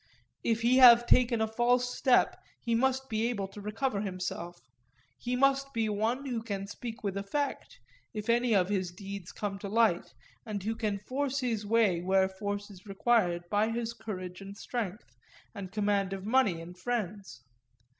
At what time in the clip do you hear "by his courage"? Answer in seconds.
13.51-14.41